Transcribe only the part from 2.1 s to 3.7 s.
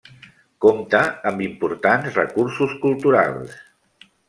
recursos culturals.